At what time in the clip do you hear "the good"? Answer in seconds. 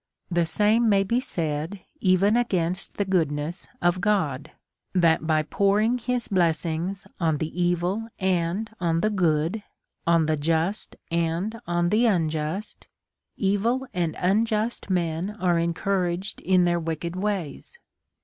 9.01-9.61